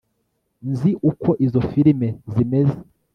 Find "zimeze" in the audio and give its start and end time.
2.33-2.77